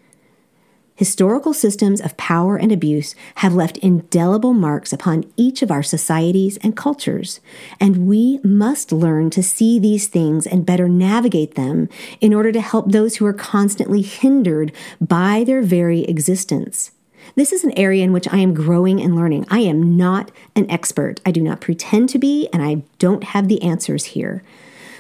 Historical 0.97 1.53
systems 1.53 2.01
of 2.01 2.17
power 2.17 2.57
and 2.57 2.71
abuse 2.71 3.13
have 3.35 3.53
left 3.53 3.77
indelible 3.77 4.51
marks 4.51 4.91
upon 4.91 5.31
each 5.37 5.61
of 5.61 5.69
our 5.69 5.83
societies 5.83 6.57
and 6.63 6.75
cultures, 6.75 7.39
and 7.79 8.07
we 8.07 8.39
must 8.43 8.91
learn 8.91 9.29
to 9.29 9.43
see 9.43 9.77
these 9.77 10.07
things 10.07 10.47
and 10.47 10.65
better 10.65 10.89
navigate 10.89 11.53
them 11.53 11.87
in 12.19 12.33
order 12.33 12.51
to 12.51 12.59
help 12.59 12.91
those 12.91 13.17
who 13.17 13.27
are 13.27 13.33
constantly 13.33 14.01
hindered 14.01 14.71
by 14.99 15.43
their 15.43 15.61
very 15.61 16.03
existence. 16.05 16.89
This 17.35 17.53
is 17.53 17.63
an 17.63 17.77
area 17.77 18.03
in 18.03 18.11
which 18.11 18.27
I 18.33 18.37
am 18.37 18.55
growing 18.55 18.99
and 18.99 19.15
learning. 19.15 19.45
I 19.51 19.59
am 19.59 19.97
not 19.97 20.31
an 20.55 20.65
expert. 20.67 21.21
I 21.23 21.29
do 21.29 21.41
not 21.41 21.61
pretend 21.61 22.09
to 22.09 22.17
be, 22.17 22.49
and 22.51 22.63
I 22.63 22.81
don't 22.97 23.23
have 23.23 23.47
the 23.47 23.61
answers 23.61 24.05
here. 24.05 24.41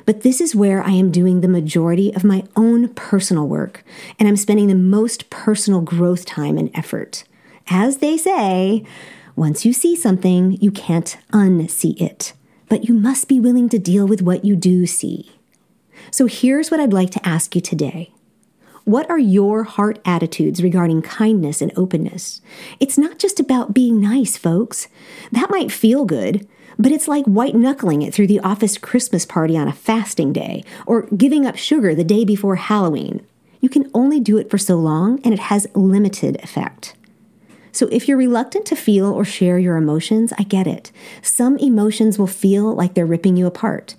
But 0.07 0.21
this 0.21 0.39
is 0.39 0.55
where 0.55 0.81
I 0.81 0.91
am 0.91 1.11
doing 1.11 1.41
the 1.41 1.49
majority 1.49 2.15
of 2.15 2.23
my 2.23 2.45
own 2.55 2.87
personal 2.93 3.45
work, 3.45 3.83
and 4.17 4.27
I'm 4.27 4.37
spending 4.37 4.67
the 4.67 4.73
most 4.73 5.29
personal 5.29 5.81
growth 5.81 6.25
time 6.25 6.57
and 6.57 6.71
effort. 6.73 7.25
As 7.67 7.97
they 7.97 8.15
say, 8.15 8.85
once 9.35 9.65
you 9.65 9.73
see 9.73 9.97
something, 9.97 10.53
you 10.61 10.71
can't 10.71 11.17
unsee 11.33 11.99
it, 11.99 12.31
but 12.69 12.85
you 12.85 12.93
must 12.93 13.27
be 13.27 13.41
willing 13.41 13.67
to 13.67 13.77
deal 13.77 14.07
with 14.07 14.21
what 14.21 14.45
you 14.45 14.55
do 14.55 14.85
see. 14.85 15.29
So 16.09 16.25
here's 16.25 16.71
what 16.71 16.79
I'd 16.79 16.93
like 16.93 17.11
to 17.11 17.27
ask 17.27 17.53
you 17.53 17.59
today. 17.59 18.13
What 18.85 19.09
are 19.09 19.19
your 19.19 19.65
heart 19.65 19.99
attitudes 20.05 20.63
regarding 20.63 21.01
kindness 21.01 21.61
and 21.61 21.73
openness? 21.75 22.39
It's 22.79 22.97
not 22.97 23.19
just 23.19 23.41
about 23.41 23.73
being 23.73 23.99
nice, 23.99 24.37
folks. 24.37 24.87
That 25.33 25.49
might 25.49 25.69
feel 25.69 26.05
good, 26.05 26.47
but 26.79 26.91
it's 26.91 27.07
like 27.07 27.25
white 27.25 27.55
knuckling 27.55 28.01
it 28.01 28.13
through 28.13 28.27
the 28.27 28.39
office 28.39 28.77
Christmas 28.77 29.25
party 29.25 29.57
on 29.57 29.67
a 29.67 29.73
fasting 29.73 30.33
day, 30.33 30.63
or 30.85 31.03
giving 31.15 31.45
up 31.45 31.55
sugar 31.55 31.95
the 31.95 32.03
day 32.03 32.23
before 32.23 32.55
Halloween. 32.55 33.25
You 33.61 33.69
can 33.69 33.89
only 33.93 34.19
do 34.19 34.37
it 34.37 34.49
for 34.49 34.57
so 34.57 34.77
long, 34.77 35.19
and 35.23 35.33
it 35.33 35.39
has 35.39 35.67
limited 35.73 36.41
effect. 36.43 36.93
So, 37.71 37.87
if 37.91 38.07
you're 38.07 38.17
reluctant 38.17 38.65
to 38.67 38.75
feel 38.75 39.05
or 39.05 39.25
share 39.25 39.59
your 39.59 39.77
emotions, 39.77 40.33
I 40.37 40.43
get 40.43 40.67
it. 40.67 40.91
Some 41.21 41.57
emotions 41.57 42.17
will 42.17 42.27
feel 42.27 42.73
like 42.73 42.93
they're 42.93 43.05
ripping 43.05 43.37
you 43.37 43.45
apart. 43.45 43.95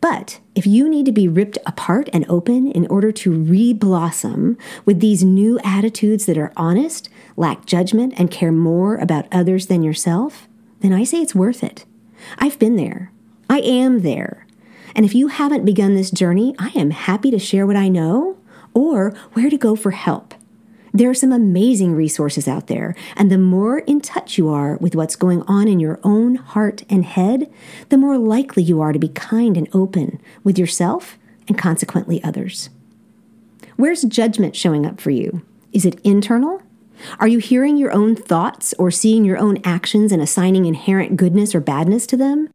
But 0.00 0.40
if 0.54 0.66
you 0.66 0.88
need 0.88 1.06
to 1.06 1.12
be 1.12 1.28
ripped 1.28 1.58
apart 1.64 2.08
and 2.12 2.26
open 2.28 2.70
in 2.70 2.86
order 2.88 3.12
to 3.12 3.30
re 3.30 3.72
blossom 3.72 4.58
with 4.84 5.00
these 5.00 5.22
new 5.22 5.58
attitudes 5.60 6.26
that 6.26 6.38
are 6.38 6.52
honest, 6.56 7.08
lack 7.36 7.66
judgment, 7.66 8.14
and 8.16 8.30
care 8.30 8.52
more 8.52 8.96
about 8.96 9.26
others 9.30 9.66
than 9.66 9.82
yourself, 9.82 10.48
then 10.80 10.92
I 10.92 11.04
say 11.04 11.18
it's 11.22 11.34
worth 11.34 11.62
it. 11.62 11.84
I've 12.38 12.58
been 12.58 12.76
there. 12.76 13.10
I 13.48 13.60
am 13.60 14.00
there. 14.00 14.46
And 14.94 15.04
if 15.04 15.14
you 15.14 15.28
haven't 15.28 15.64
begun 15.64 15.94
this 15.94 16.10
journey, 16.10 16.54
I 16.58 16.68
am 16.74 16.90
happy 16.90 17.30
to 17.30 17.38
share 17.38 17.66
what 17.66 17.76
I 17.76 17.88
know 17.88 18.36
or 18.74 19.10
where 19.32 19.50
to 19.50 19.56
go 19.56 19.76
for 19.76 19.90
help. 19.92 20.34
There 20.94 21.08
are 21.08 21.14
some 21.14 21.32
amazing 21.32 21.94
resources 21.94 22.46
out 22.46 22.66
there, 22.66 22.94
and 23.16 23.30
the 23.30 23.38
more 23.38 23.78
in 23.78 24.02
touch 24.02 24.36
you 24.36 24.50
are 24.50 24.76
with 24.76 24.94
what's 24.94 25.16
going 25.16 25.40
on 25.42 25.66
in 25.66 25.80
your 25.80 25.98
own 26.04 26.34
heart 26.34 26.82
and 26.90 27.06
head, 27.06 27.50
the 27.88 27.96
more 27.96 28.18
likely 28.18 28.62
you 28.62 28.82
are 28.82 28.92
to 28.92 28.98
be 28.98 29.08
kind 29.08 29.56
and 29.56 29.68
open 29.72 30.20
with 30.44 30.58
yourself 30.58 31.16
and 31.48 31.56
consequently 31.56 32.22
others. 32.22 32.68
Where's 33.76 34.02
judgment 34.02 34.54
showing 34.54 34.84
up 34.84 35.00
for 35.00 35.10
you? 35.10 35.40
Is 35.72 35.86
it 35.86 35.98
internal 36.04 36.60
are 37.18 37.28
you 37.28 37.38
hearing 37.38 37.76
your 37.76 37.92
own 37.92 38.16
thoughts 38.16 38.74
or 38.78 38.90
seeing 38.90 39.24
your 39.24 39.38
own 39.38 39.58
actions 39.64 40.12
and 40.12 40.22
assigning 40.22 40.66
inherent 40.66 41.16
goodness 41.16 41.54
or 41.54 41.60
badness 41.60 42.06
to 42.08 42.16
them? 42.16 42.50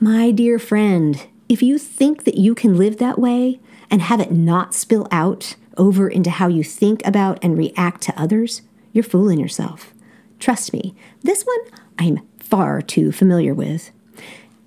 My 0.00 0.30
dear 0.30 0.58
friend, 0.58 1.26
if 1.48 1.62
you 1.62 1.78
think 1.78 2.24
that 2.24 2.36
you 2.36 2.54
can 2.54 2.76
live 2.76 2.98
that 2.98 3.18
way 3.18 3.60
and 3.90 4.02
have 4.02 4.20
it 4.20 4.30
not 4.30 4.74
spill 4.74 5.08
out 5.10 5.56
over 5.76 6.08
into 6.08 6.30
how 6.30 6.48
you 6.48 6.62
think 6.62 7.04
about 7.06 7.38
and 7.42 7.56
react 7.56 8.02
to 8.02 8.20
others, 8.20 8.62
you're 8.92 9.04
fooling 9.04 9.38
yourself. 9.38 9.94
Trust 10.38 10.72
me, 10.72 10.94
this 11.22 11.44
one 11.44 11.80
I'm 11.98 12.26
far 12.38 12.80
too 12.80 13.12
familiar 13.12 13.54
with. 13.54 13.90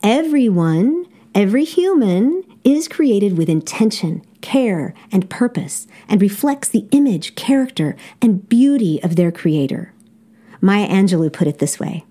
Everyone, 0.03 1.05
every 1.33 1.63
human, 1.63 2.43
is 2.63 2.87
created 2.87 3.37
with 3.37 3.49
intention 3.49 4.23
care, 4.41 4.93
and 5.11 5.29
purpose, 5.29 5.87
and 6.07 6.21
reflects 6.21 6.67
the 6.67 6.87
image, 6.91 7.35
character, 7.35 7.95
and 8.21 8.47
beauty 8.49 9.01
of 9.03 9.15
their 9.15 9.31
Creator. 9.31 9.93
Maya 10.59 10.87
Angelou 10.87 11.31
put 11.31 11.47
it 11.47 11.59
this 11.59 11.79
way 11.79 12.05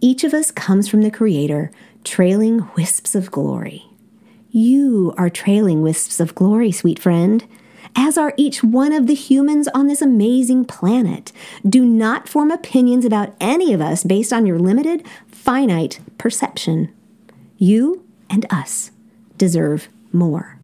Each 0.00 0.22
of 0.22 0.32
us 0.32 0.50
comes 0.50 0.88
from 0.88 1.02
the 1.02 1.10
Creator, 1.10 1.70
trailing 2.04 2.68
wisps 2.76 3.14
of 3.14 3.30
glory. 3.30 3.86
You 4.50 5.12
are 5.18 5.28
trailing 5.28 5.82
wisps 5.82 6.20
of 6.20 6.34
glory, 6.34 6.72
sweet 6.72 6.98
friend, 6.98 7.46
as 7.94 8.16
are 8.16 8.34
each 8.36 8.62
one 8.62 8.92
of 8.92 9.06
the 9.06 9.14
humans 9.14 9.68
on 9.68 9.86
this 9.86 10.02
amazing 10.02 10.66
planet. 10.66 11.32
Do 11.68 11.84
not 11.84 12.28
form 12.28 12.50
opinions 12.50 13.04
about 13.04 13.34
any 13.40 13.72
of 13.72 13.80
us 13.80 14.04
based 14.04 14.32
on 14.32 14.46
your 14.46 14.58
limited, 14.58 15.06
finite 15.28 16.00
perception. 16.18 16.92
You 17.58 18.04
and 18.28 18.46
us 18.50 18.90
deserve 19.38 19.88
more. 20.12 20.60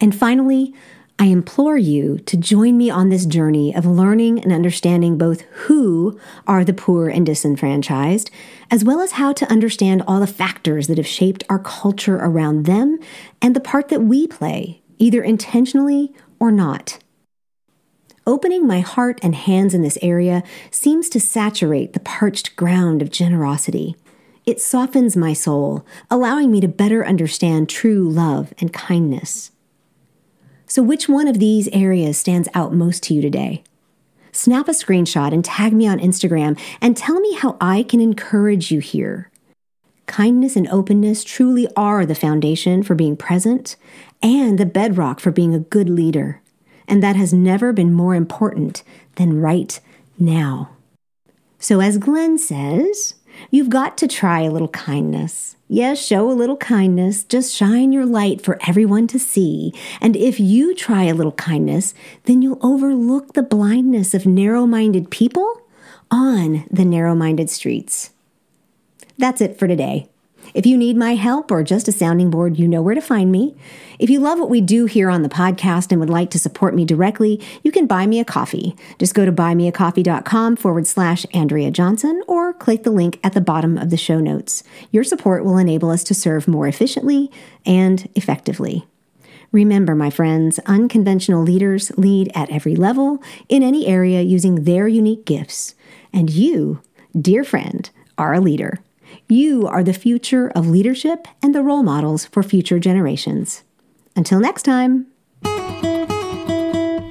And 0.00 0.14
finally, 0.14 0.74
I 1.18 1.26
implore 1.26 1.76
you 1.76 2.18
to 2.18 2.36
join 2.36 2.76
me 2.76 2.90
on 2.90 3.08
this 3.08 3.26
journey 3.26 3.74
of 3.74 3.86
learning 3.86 4.40
and 4.40 4.52
understanding 4.52 5.18
both 5.18 5.42
who 5.42 6.18
are 6.46 6.64
the 6.64 6.72
poor 6.72 7.08
and 7.08 7.24
disenfranchised, 7.24 8.30
as 8.70 8.82
well 8.82 9.00
as 9.00 9.12
how 9.12 9.32
to 9.34 9.50
understand 9.50 10.02
all 10.08 10.18
the 10.18 10.26
factors 10.26 10.88
that 10.88 10.96
have 10.96 11.06
shaped 11.06 11.44
our 11.48 11.60
culture 11.60 12.16
around 12.16 12.64
them 12.64 12.98
and 13.40 13.54
the 13.54 13.60
part 13.60 13.88
that 13.88 14.02
we 14.02 14.26
play, 14.26 14.82
either 14.98 15.22
intentionally 15.22 16.12
or 16.40 16.50
not. 16.50 16.98
Opening 18.26 18.66
my 18.66 18.80
heart 18.80 19.20
and 19.22 19.34
hands 19.34 19.74
in 19.74 19.82
this 19.82 19.98
area 20.00 20.42
seems 20.70 21.08
to 21.08 21.20
saturate 21.20 21.92
the 21.92 22.00
parched 22.00 22.56
ground 22.56 23.02
of 23.02 23.10
generosity. 23.10 23.96
It 24.44 24.60
softens 24.60 25.16
my 25.16 25.34
soul, 25.34 25.86
allowing 26.10 26.50
me 26.50 26.60
to 26.60 26.68
better 26.68 27.06
understand 27.06 27.68
true 27.68 28.08
love 28.08 28.52
and 28.58 28.72
kindness. 28.72 29.52
So, 30.66 30.82
which 30.82 31.08
one 31.08 31.28
of 31.28 31.38
these 31.38 31.68
areas 31.68 32.18
stands 32.18 32.48
out 32.52 32.74
most 32.74 33.04
to 33.04 33.14
you 33.14 33.22
today? 33.22 33.62
Snap 34.32 34.66
a 34.66 34.72
screenshot 34.72 35.32
and 35.32 35.44
tag 35.44 35.72
me 35.72 35.86
on 35.86 36.00
Instagram 36.00 36.58
and 36.80 36.96
tell 36.96 37.20
me 37.20 37.34
how 37.34 37.56
I 37.60 37.84
can 37.84 38.00
encourage 38.00 38.72
you 38.72 38.80
here. 38.80 39.30
Kindness 40.06 40.56
and 40.56 40.66
openness 40.68 41.22
truly 41.22 41.68
are 41.76 42.04
the 42.04 42.14
foundation 42.14 42.82
for 42.82 42.94
being 42.94 43.16
present 43.16 43.76
and 44.22 44.58
the 44.58 44.66
bedrock 44.66 45.20
for 45.20 45.30
being 45.30 45.54
a 45.54 45.60
good 45.60 45.88
leader. 45.88 46.40
And 46.88 47.00
that 47.02 47.14
has 47.14 47.32
never 47.32 47.72
been 47.72 47.92
more 47.92 48.14
important 48.14 48.82
than 49.16 49.40
right 49.40 49.78
now. 50.18 50.70
So, 51.58 51.80
as 51.80 51.96
Glen 51.96 52.38
says, 52.38 53.14
you've 53.50 53.70
got 53.70 53.96
to 53.98 54.08
try 54.08 54.42
a 54.42 54.50
little 54.50 54.68
kindness. 54.68 55.56
Yes, 55.68 56.04
show 56.04 56.30
a 56.30 56.32
little 56.32 56.58
kindness. 56.58 57.24
Just 57.24 57.54
shine 57.54 57.92
your 57.92 58.04
light 58.04 58.42
for 58.42 58.58
everyone 58.68 59.06
to 59.08 59.18
see. 59.18 59.72
And 60.00 60.16
if 60.16 60.38
you 60.38 60.74
try 60.74 61.04
a 61.04 61.14
little 61.14 61.32
kindness, 61.32 61.94
then 62.24 62.42
you'll 62.42 62.58
overlook 62.60 63.32
the 63.32 63.42
blindness 63.42 64.12
of 64.12 64.26
narrow 64.26 64.66
minded 64.66 65.10
people 65.10 65.62
on 66.10 66.66
the 66.70 66.84
narrow 66.84 67.14
minded 67.14 67.48
streets. 67.48 68.10
That's 69.16 69.40
it 69.40 69.58
for 69.58 69.66
today. 69.66 70.08
If 70.54 70.66
you 70.66 70.76
need 70.76 70.96
my 70.96 71.14
help 71.14 71.50
or 71.50 71.62
just 71.62 71.88
a 71.88 71.92
sounding 71.92 72.30
board, 72.30 72.58
you 72.58 72.68
know 72.68 72.82
where 72.82 72.94
to 72.94 73.00
find 73.00 73.32
me. 73.32 73.54
If 73.98 74.10
you 74.10 74.20
love 74.20 74.38
what 74.38 74.50
we 74.50 74.60
do 74.60 74.86
here 74.86 75.08
on 75.08 75.22
the 75.22 75.28
podcast 75.28 75.90
and 75.90 76.00
would 76.00 76.10
like 76.10 76.30
to 76.30 76.38
support 76.38 76.74
me 76.74 76.84
directly, 76.84 77.40
you 77.62 77.72
can 77.72 77.86
buy 77.86 78.06
me 78.06 78.20
a 78.20 78.24
coffee. 78.24 78.76
Just 78.98 79.14
go 79.14 79.24
to 79.24 79.32
buymeacoffee.com 79.32 80.56
forward 80.56 80.86
slash 80.86 81.24
Andrea 81.32 81.70
Johnson 81.70 82.22
or 82.26 82.52
click 82.52 82.82
the 82.82 82.90
link 82.90 83.18
at 83.22 83.32
the 83.32 83.40
bottom 83.40 83.78
of 83.78 83.90
the 83.90 83.96
show 83.96 84.20
notes. 84.20 84.62
Your 84.90 85.04
support 85.04 85.44
will 85.44 85.58
enable 85.58 85.90
us 85.90 86.04
to 86.04 86.14
serve 86.14 86.48
more 86.48 86.66
efficiently 86.66 87.30
and 87.64 88.08
effectively. 88.14 88.86
Remember, 89.52 89.94
my 89.94 90.08
friends, 90.08 90.58
unconventional 90.66 91.42
leaders 91.42 91.92
lead 91.98 92.32
at 92.34 92.50
every 92.50 92.74
level 92.74 93.22
in 93.48 93.62
any 93.62 93.86
area 93.86 94.22
using 94.22 94.64
their 94.64 94.88
unique 94.88 95.26
gifts. 95.26 95.74
And 96.12 96.30
you, 96.30 96.80
dear 97.18 97.44
friend, 97.44 97.88
are 98.16 98.34
a 98.34 98.40
leader. 98.40 98.80
You 99.32 99.66
are 99.66 99.82
the 99.82 99.94
future 99.94 100.52
of 100.54 100.68
leadership 100.68 101.26
and 101.42 101.54
the 101.54 101.62
role 101.62 101.82
models 101.82 102.26
for 102.26 102.42
future 102.42 102.78
generations. 102.78 103.62
Until 104.14 104.40
next 104.40 104.64
time. 104.64 105.06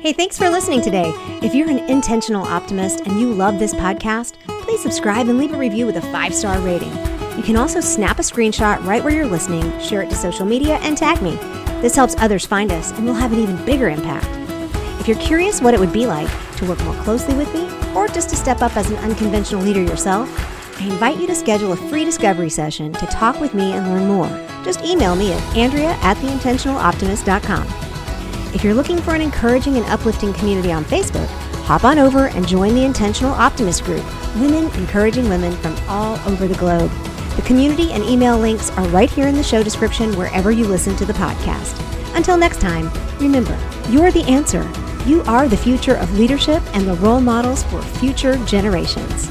Hey, 0.02 0.14
thanks 0.14 0.38
for 0.38 0.48
listening 0.52 0.84
today. 0.84 1.12
If 1.42 1.56
you're 1.56 1.68
an 1.68 1.80
intentional 1.90 2.44
optimist 2.44 3.08
and 3.08 3.20
you 3.20 3.34
love 3.34 3.58
this 3.58 3.74
podcast, 3.74 4.36
please 4.46 4.84
subscribe 4.84 5.30
and 5.30 5.40
leave 5.40 5.52
a 5.52 5.58
review 5.58 5.88
with 5.88 5.96
a 5.96 6.02
five 6.12 6.36
star 6.36 6.60
rating. 6.60 6.96
You 7.38 7.42
can 7.42 7.56
also 7.56 7.80
snap 7.80 8.20
a 8.20 8.22
screenshot 8.22 8.86
right 8.86 9.04
where 9.04 9.16
you're 9.16 9.26
listening, 9.26 9.64
share 9.80 10.04
it 10.04 10.12
to 10.12 10.16
social 10.16 10.46
media, 10.46 10.76
and 10.84 10.96
tag 10.96 11.24
me. 11.24 11.38
This 11.82 11.96
helps 11.96 12.16
others 12.20 12.46
find 12.46 12.72
us 12.72 12.92
and 12.92 13.04
we'll 13.04 13.16
have 13.16 13.34
an 13.34 13.40
even 13.40 13.66
bigger 13.66 13.90
impact. 13.90 14.28
If 15.02 15.08
you're 15.08 15.18
curious 15.18 15.60
what 15.60 15.74
it 15.74 15.80
would 15.80 15.92
be 15.92 16.06
like 16.06 16.30
to 16.58 16.68
work 16.68 16.84
more 16.84 17.02
closely 17.02 17.34
with 17.34 17.52
me, 17.56 17.68
or 17.96 18.08
just 18.08 18.30
to 18.30 18.36
step 18.36 18.62
up 18.62 18.78
as 18.78 18.92
an 18.92 18.98
unconventional 18.98 19.64
leader 19.64 19.82
yourself, 19.82 20.30
I 20.80 20.86
invite 20.86 21.20
you 21.20 21.28
to 21.28 21.36
schedule 21.36 21.74
a 21.74 21.76
free 21.90 22.06
discovery 22.06 22.50
session 22.50 22.94
to 22.94 23.06
talk 23.08 23.40
with 23.40 23.54
me 23.54 23.74
and 23.74 23.88
learn 23.88 24.08
more. 24.08 24.28
Just 24.64 24.82
email 24.84 25.16
me 25.16 25.34
at 25.34 25.58
andrea 25.58 25.98
at 26.02 26.18
theintentionaloptimist.com. 26.18 27.68
If 28.54 28.64
you're 28.64 28.74
looking 28.74 29.02
for 29.02 29.16
an 29.16 29.22
encouraging 29.22 29.78
and 29.78 29.86
uplifting 29.86 30.34
community 30.34 30.72
on 30.72 30.84
Facebook, 30.84 31.28
hop 31.64 31.84
on 31.84 32.00
over 32.00 32.28
and 32.28 32.48
join 32.48 32.76
the 32.76 32.84
Intentional 32.84 33.32
Optimist 33.32 33.84
Group, 33.84 34.04
women 34.36 34.66
encouraging 34.76 35.30
women 35.30 35.56
from 35.58 35.76
all 35.88 36.20
over 36.30 36.48
the 36.48 36.58
globe. 36.58 36.92
The 37.36 37.44
community 37.44 37.92
and 37.92 38.04
email 38.04 38.38
links 38.38 38.70
are 38.72 38.88
right 38.90 39.10
here 39.10 39.28
in 39.28 39.36
the 39.36 39.44
show 39.44 39.64
description 39.64 40.18
wherever 40.18 40.52
you 40.52 40.68
listen 40.68 40.96
to 40.98 41.06
the 41.06 41.14
podcast. 41.14 41.78
Until 42.16 42.36
next 42.36 42.60
time, 42.60 42.92
remember, 43.20 43.58
you're 43.90 44.12
the 44.12 44.24
answer. 44.24 44.70
You 45.06 45.22
are 45.24 45.48
the 45.48 45.56
future 45.56 45.96
of 45.96 46.20
leadership 46.20 46.62
and 46.76 46.86
the 46.86 46.96
role 46.96 47.22
models 47.22 47.64
for 47.64 47.82
future 47.82 48.36
generations. 48.46 49.30